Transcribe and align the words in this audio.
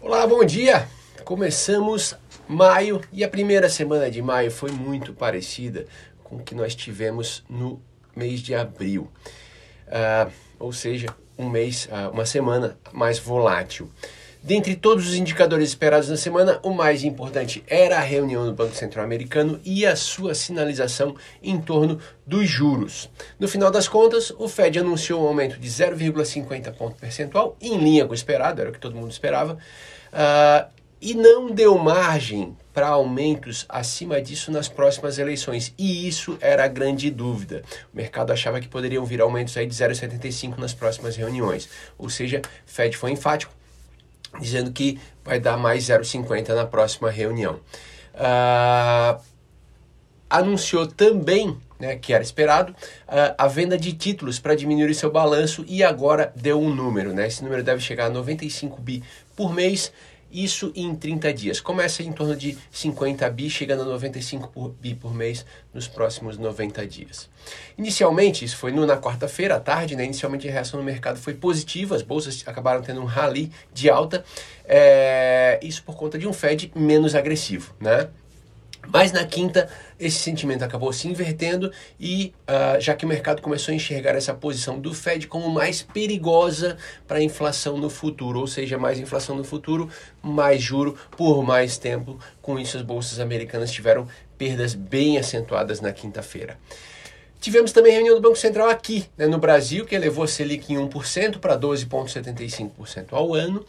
Olá, 0.00 0.24
bom 0.28 0.44
dia! 0.44 0.88
Começamos 1.24 2.14
maio 2.46 3.00
e 3.12 3.24
a 3.24 3.28
primeira 3.28 3.68
semana 3.68 4.08
de 4.08 4.22
maio 4.22 4.48
foi 4.48 4.70
muito 4.70 5.12
parecida 5.12 5.86
com 6.22 6.36
o 6.36 6.42
que 6.42 6.54
nós 6.54 6.72
tivemos 6.72 7.44
no 7.50 7.82
mês 8.14 8.38
de 8.40 8.54
abril. 8.54 9.10
Uh, 9.88 10.30
ou 10.56 10.72
seja, 10.72 11.08
um 11.36 11.50
mês, 11.50 11.86
uh, 11.86 12.12
uma 12.12 12.24
semana 12.24 12.78
mais 12.92 13.18
volátil. 13.18 13.90
Dentre 14.42 14.76
todos 14.76 15.08
os 15.08 15.14
indicadores 15.14 15.68
esperados 15.68 16.08
na 16.08 16.16
semana, 16.16 16.60
o 16.62 16.70
mais 16.70 17.02
importante 17.02 17.62
era 17.66 17.98
a 17.98 18.02
reunião 18.02 18.46
do 18.46 18.52
Banco 18.52 18.74
Central 18.74 19.04
Americano 19.04 19.60
e 19.64 19.84
a 19.84 19.96
sua 19.96 20.34
sinalização 20.34 21.16
em 21.42 21.60
torno 21.60 21.98
dos 22.26 22.48
juros. 22.48 23.10
No 23.38 23.48
final 23.48 23.70
das 23.70 23.88
contas, 23.88 24.30
o 24.38 24.48
Fed 24.48 24.78
anunciou 24.78 25.22
um 25.22 25.26
aumento 25.26 25.58
de 25.58 25.68
0,50 25.68 26.72
ponto 26.74 26.96
percentual, 26.96 27.56
em 27.60 27.76
linha 27.78 28.04
com 28.04 28.12
o 28.12 28.14
esperado, 28.14 28.60
era 28.60 28.70
o 28.70 28.72
que 28.72 28.78
todo 28.78 28.94
mundo 28.94 29.10
esperava, 29.10 29.54
uh, 30.12 30.78
e 31.00 31.14
não 31.14 31.50
deu 31.50 31.76
margem 31.78 32.56
para 32.72 32.88
aumentos 32.88 33.64
acima 33.68 34.20
disso 34.20 34.50
nas 34.50 34.68
próximas 34.68 35.18
eleições. 35.18 35.74
E 35.76 36.06
isso 36.06 36.38
era 36.40 36.64
a 36.64 36.68
grande 36.68 37.10
dúvida. 37.10 37.62
O 37.92 37.96
mercado 37.96 38.32
achava 38.32 38.60
que 38.60 38.68
poderiam 38.68 39.04
vir 39.04 39.20
aumentos 39.20 39.56
aí 39.56 39.66
de 39.66 39.74
0,75 39.74 40.58
nas 40.58 40.74
próximas 40.74 41.16
reuniões. 41.16 41.68
Ou 41.96 42.08
seja, 42.08 42.42
Fed 42.66 42.96
foi 42.96 43.12
enfático, 43.12 43.52
dizendo 44.40 44.72
que 44.72 45.00
vai 45.24 45.38
dar 45.40 45.56
mais 45.56 45.84
0,50 45.84 46.54
na 46.54 46.66
próxima 46.66 47.10
reunião. 47.10 47.60
Uh, 48.14 49.20
anunciou 50.28 50.86
também, 50.86 51.56
né, 51.78 51.96
que 51.96 52.12
era 52.12 52.22
esperado, 52.22 52.72
uh, 52.72 53.34
a 53.36 53.46
venda 53.46 53.78
de 53.78 53.92
títulos 53.92 54.38
para 54.38 54.54
diminuir 54.54 54.94
seu 54.94 55.10
balanço 55.10 55.64
e 55.68 55.82
agora 55.82 56.32
deu 56.34 56.60
um 56.60 56.74
número. 56.74 57.12
Né? 57.12 57.26
Esse 57.26 57.42
número 57.42 57.62
deve 57.62 57.80
chegar 57.80 58.06
a 58.06 58.10
95 58.10 58.80
bi 58.80 59.02
por 59.36 59.52
mês 59.52 59.92
isso 60.30 60.72
em 60.74 60.94
30 60.94 61.32
dias. 61.32 61.60
Começa 61.60 62.02
em 62.02 62.12
torno 62.12 62.36
de 62.36 62.56
50 62.70 63.28
bi, 63.30 63.48
chegando 63.48 63.82
a 63.82 63.84
95 63.86 64.48
por, 64.48 64.70
bi 64.70 64.94
por 64.94 65.14
mês 65.14 65.44
nos 65.72 65.88
próximos 65.88 66.38
90 66.38 66.86
dias. 66.86 67.28
Inicialmente, 67.76 68.44
isso 68.44 68.56
foi 68.56 68.72
no, 68.72 68.84
na 68.86 68.96
quarta-feira 68.96 69.56
à 69.56 69.60
tarde, 69.60 69.96
né? 69.96 70.04
inicialmente 70.04 70.48
a 70.48 70.52
reação 70.52 70.78
no 70.78 70.84
mercado 70.84 71.18
foi 71.18 71.34
positiva, 71.34 71.96
as 71.96 72.02
bolsas 72.02 72.42
acabaram 72.46 72.82
tendo 72.82 73.00
um 73.00 73.06
rally 73.06 73.50
de 73.72 73.88
alta, 73.88 74.24
é, 74.64 75.58
isso 75.62 75.82
por 75.82 75.96
conta 75.96 76.18
de 76.18 76.26
um 76.26 76.32
Fed 76.32 76.70
menos 76.74 77.14
agressivo. 77.14 77.74
Né? 77.80 78.08
Mas 78.90 79.12
na 79.12 79.24
quinta, 79.24 79.68
esse 80.00 80.18
sentimento 80.18 80.64
acabou 80.64 80.92
se 80.92 81.06
invertendo 81.08 81.70
e 82.00 82.32
uh, 82.48 82.80
já 82.80 82.94
que 82.94 83.04
o 83.04 83.08
mercado 83.08 83.42
começou 83.42 83.72
a 83.72 83.74
enxergar 83.74 84.14
essa 84.14 84.32
posição 84.32 84.80
do 84.80 84.94
Fed 84.94 85.26
como 85.26 85.50
mais 85.50 85.82
perigosa 85.82 86.78
para 87.06 87.18
a 87.18 87.22
inflação 87.22 87.76
no 87.76 87.90
futuro, 87.90 88.40
ou 88.40 88.46
seja, 88.46 88.78
mais 88.78 88.98
inflação 88.98 89.36
no 89.36 89.44
futuro, 89.44 89.90
mais 90.22 90.62
juro 90.62 90.96
por 91.16 91.42
mais 91.42 91.76
tempo. 91.76 92.18
Com 92.40 92.58
isso, 92.58 92.78
as 92.78 92.82
bolsas 92.82 93.20
americanas 93.20 93.70
tiveram 93.70 94.08
perdas 94.38 94.72
bem 94.74 95.18
acentuadas 95.18 95.80
na 95.82 95.92
quinta-feira. 95.92 96.58
Tivemos 97.40 97.70
também 97.70 97.92
reunião 97.92 98.16
do 98.16 98.20
Banco 98.20 98.36
Central 98.36 98.68
aqui, 98.68 99.06
né, 99.16 99.26
no 99.28 99.38
Brasil, 99.38 99.84
que 99.84 99.94
elevou 99.94 100.24
a 100.24 100.26
Selic 100.26 100.72
em 100.72 100.76
1% 100.76 101.38
para 101.38 101.56
12,75% 101.56 103.12
ao 103.12 103.32
ano 103.32 103.64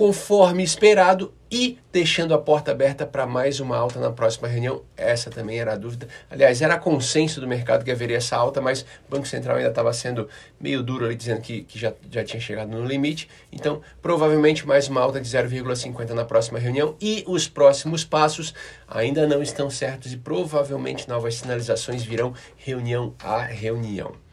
conforme 0.00 0.62
esperado 0.62 1.30
e 1.50 1.78
deixando 1.92 2.32
a 2.32 2.38
porta 2.38 2.70
aberta 2.70 3.04
para 3.04 3.26
mais 3.26 3.60
uma 3.60 3.76
alta 3.76 4.00
na 4.00 4.10
próxima 4.10 4.48
reunião. 4.48 4.80
Essa 4.96 5.28
também 5.28 5.60
era 5.60 5.74
a 5.74 5.76
dúvida. 5.76 6.08
Aliás, 6.30 6.62
era 6.62 6.78
consenso 6.78 7.38
do 7.38 7.46
mercado 7.46 7.84
que 7.84 7.90
haveria 7.90 8.16
essa 8.16 8.34
alta, 8.34 8.62
mas 8.62 8.80
o 8.80 9.10
Banco 9.10 9.28
Central 9.28 9.58
ainda 9.58 9.68
estava 9.68 9.92
sendo 9.92 10.26
meio 10.58 10.82
duro 10.82 11.04
ali, 11.04 11.14
dizendo 11.14 11.42
que, 11.42 11.64
que 11.64 11.78
já, 11.78 11.92
já 12.10 12.24
tinha 12.24 12.40
chegado 12.40 12.70
no 12.70 12.82
limite. 12.82 13.28
Então, 13.52 13.82
provavelmente 14.00 14.66
mais 14.66 14.88
uma 14.88 15.02
alta 15.02 15.20
de 15.20 15.28
0,50 15.28 16.08
na 16.12 16.24
próxima 16.24 16.58
reunião. 16.58 16.96
E 16.98 17.22
os 17.26 17.46
próximos 17.46 18.02
passos 18.02 18.54
ainda 18.88 19.26
não 19.26 19.42
estão 19.42 19.68
certos 19.68 20.14
e 20.14 20.16
provavelmente 20.16 21.06
novas 21.10 21.34
sinalizações 21.34 22.02
virão 22.02 22.32
reunião 22.56 23.14
a 23.22 23.42
reunião. 23.42 24.29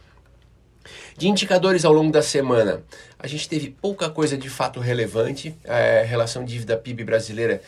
De 1.17 1.27
indicadores 1.27 1.83
ao 1.83 1.91
longo 1.91 2.11
da 2.11 2.21
semana, 2.21 2.83
a 3.17 3.25
gente 3.25 3.49
teve 3.49 3.71
pouca 3.81 4.07
coisa 4.07 4.37
de 4.37 4.51
fato 4.51 4.79
relevante. 4.79 5.55
É, 5.63 6.03
relação 6.03 6.45
dívida 6.45 6.77
PIB 6.77 7.03
brasileira 7.03 7.59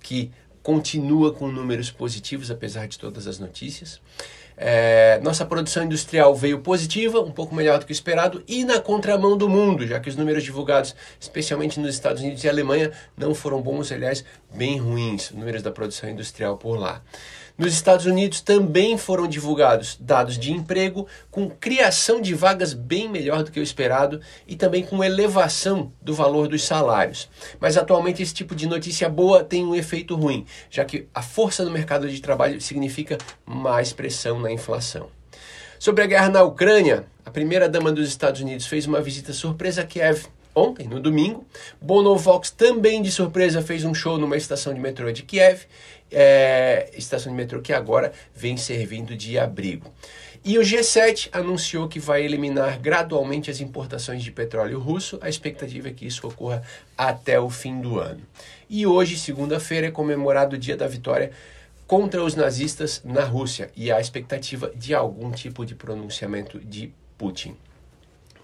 que 0.00 0.30
continua 0.62 1.30
com 1.30 1.48
números 1.48 1.90
positivos, 1.90 2.50
apesar 2.50 2.88
de 2.88 2.98
todas 2.98 3.26
as 3.26 3.38
notícias. 3.38 4.00
É, 4.56 5.18
nossa 5.22 5.44
produção 5.44 5.84
industrial 5.84 6.34
veio 6.34 6.60
positiva, 6.60 7.20
um 7.20 7.30
pouco 7.30 7.54
melhor 7.54 7.78
do 7.78 7.86
que 7.86 7.92
o 7.92 7.94
esperado, 7.94 8.42
e 8.46 8.64
na 8.64 8.80
contramão 8.80 9.36
do 9.36 9.48
mundo, 9.48 9.86
já 9.86 9.98
que 9.98 10.08
os 10.08 10.16
números 10.16 10.44
divulgados, 10.44 10.94
especialmente 11.18 11.80
nos 11.80 11.94
Estados 11.94 12.22
Unidos 12.22 12.44
e 12.44 12.48
Alemanha, 12.48 12.92
não 13.16 13.34
foram 13.34 13.60
bons, 13.60 13.90
aliás, 13.90 14.24
bem 14.54 14.78
ruins, 14.78 15.30
números 15.30 15.62
da 15.62 15.70
produção 15.70 16.08
industrial 16.08 16.56
por 16.56 16.78
lá. 16.78 17.02
Nos 17.56 17.72
Estados 17.72 18.04
Unidos 18.04 18.40
também 18.40 18.98
foram 18.98 19.28
divulgados 19.28 19.96
dados 20.00 20.36
de 20.36 20.50
emprego 20.50 21.06
com 21.30 21.48
criação 21.48 22.20
de 22.20 22.34
vagas 22.34 22.74
bem 22.74 23.08
melhor 23.08 23.44
do 23.44 23.52
que 23.52 23.60
o 23.60 23.62
esperado 23.62 24.20
e 24.44 24.56
também 24.56 24.82
com 24.82 25.04
elevação 25.04 25.92
do 26.02 26.12
valor 26.12 26.48
dos 26.48 26.64
salários. 26.64 27.30
Mas 27.60 27.76
atualmente 27.76 28.20
esse 28.20 28.34
tipo 28.34 28.56
de 28.56 28.66
notícia 28.66 29.08
boa 29.08 29.44
tem 29.44 29.64
um 29.64 29.72
efeito 29.72 30.16
ruim, 30.16 30.44
já 30.68 30.84
que 30.84 31.06
a 31.14 31.22
força 31.22 31.64
no 31.64 31.70
mercado 31.70 32.08
de 32.08 32.20
trabalho 32.20 32.60
significa 32.60 33.18
mais 33.46 33.92
pressão 33.92 34.40
na 34.44 34.52
inflação. 34.52 35.08
Sobre 35.78 36.04
a 36.04 36.06
guerra 36.06 36.28
na 36.28 36.42
Ucrânia, 36.42 37.04
a 37.24 37.30
primeira-dama 37.30 37.90
dos 37.90 38.08
Estados 38.08 38.40
Unidos 38.40 38.66
fez 38.66 38.86
uma 38.86 39.02
visita 39.02 39.32
surpresa 39.32 39.82
a 39.82 39.84
Kiev 39.84 40.26
ontem, 40.54 40.86
no 40.86 41.00
domingo. 41.00 41.44
Bono 41.80 42.16
Vox 42.16 42.50
também 42.50 43.02
de 43.02 43.10
surpresa 43.10 43.60
fez 43.60 43.84
um 43.84 43.92
show 43.92 44.16
numa 44.16 44.36
estação 44.36 44.72
de 44.72 44.80
metrô 44.80 45.10
de 45.10 45.22
Kiev, 45.22 45.62
é, 46.12 46.90
estação 46.96 47.32
de 47.32 47.36
metrô 47.36 47.60
que 47.60 47.72
agora 47.72 48.12
vem 48.34 48.56
servindo 48.56 49.16
de 49.16 49.38
abrigo. 49.38 49.92
E 50.44 50.58
o 50.58 50.62
G7 50.62 51.30
anunciou 51.32 51.88
que 51.88 51.98
vai 51.98 52.22
eliminar 52.22 52.78
gradualmente 52.78 53.50
as 53.50 53.60
importações 53.60 54.22
de 54.22 54.30
petróleo 54.30 54.78
russo. 54.78 55.18
A 55.22 55.28
expectativa 55.28 55.88
é 55.88 55.90
que 55.90 56.06
isso 56.06 56.26
ocorra 56.26 56.62
até 56.98 57.40
o 57.40 57.48
fim 57.48 57.80
do 57.80 57.98
ano. 57.98 58.20
E 58.68 58.86
hoje, 58.86 59.18
segunda-feira, 59.18 59.86
é 59.86 59.90
comemorado 59.90 60.54
o 60.56 60.58
Dia 60.58 60.76
da 60.76 60.86
Vitória 60.86 61.32
contra 61.86 62.22
os 62.22 62.34
nazistas 62.34 63.02
na 63.04 63.24
Rússia 63.24 63.70
e 63.76 63.92
há 63.92 64.00
expectativa 64.00 64.70
de 64.74 64.94
algum 64.94 65.30
tipo 65.30 65.64
de 65.64 65.74
pronunciamento 65.74 66.58
de 66.58 66.92
Putin 67.18 67.56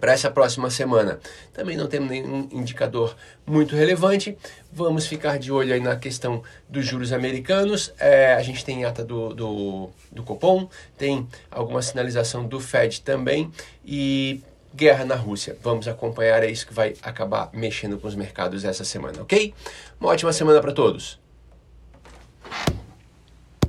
para 0.01 0.13
essa 0.13 0.31
próxima 0.31 0.71
semana. 0.71 1.21
Também 1.53 1.77
não 1.77 1.87
temos 1.87 2.09
nenhum 2.09 2.49
indicador 2.51 3.15
muito 3.47 3.77
relevante. 3.77 4.37
Vamos 4.73 5.07
ficar 5.07 5.39
de 5.39 5.53
olho 5.53 5.75
aí 5.75 5.81
na 5.81 5.97
questão 5.97 6.43
dos 6.69 6.87
juros 6.87 7.13
americanos. 7.13 7.93
É, 7.99 8.35
a 8.35 8.43
gente 8.43 8.65
tem 8.65 8.85
ata 8.85 9.05
do, 9.05 9.35
do, 9.35 9.91
do 10.11 10.23
Copom, 10.23 10.69
tem 10.97 11.29
alguma 11.51 11.83
sinalização 11.83 12.47
do 12.47 12.59
Fed 12.59 13.03
também 13.03 13.53
e 13.85 14.41
guerra 14.75 15.05
na 15.05 15.15
Rússia. 15.15 15.57
Vamos 15.63 15.87
acompanhar, 15.87 16.43
é 16.43 16.51
isso 16.51 16.67
que 16.67 16.73
vai 16.73 16.95
acabar 17.03 17.51
mexendo 17.53 17.99
com 17.99 18.09
os 18.09 18.15
mercados 18.15 18.65
essa 18.65 18.85
semana, 18.85 19.21
ok? 19.21 19.53
Uma 20.01 20.11
ótima 20.11 20.33
semana 20.33 20.61
para 20.61 20.73
todos. 20.73 21.21